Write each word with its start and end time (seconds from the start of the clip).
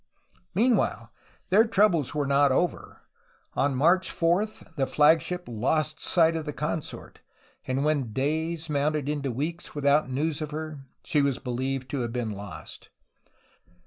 Meanwhile, 0.55 1.13
their 1.51 1.63
troubles 1.67 2.15
were 2.15 2.25
not 2.25 2.51
over. 2.51 3.03
On 3.53 3.75
March 3.75 4.09
4 4.09 4.47
the 4.75 4.87
flagship 4.87 5.43
lost 5.45 6.01
sight 6.03 6.35
of 6.35 6.45
the 6.45 6.53
consort, 6.53 7.19
and 7.67 7.85
when 7.85 8.11
days 8.11 8.67
mounted 8.67 9.07
into 9.07 9.31
weeks 9.31 9.75
without 9.75 10.09
news 10.09 10.41
of 10.41 10.49
her, 10.49 10.79
she 11.03 11.21
was 11.21 11.37
believed 11.37 11.87
to 11.91 11.99
have 11.99 12.11
been 12.13 12.31
lost. 12.31 12.89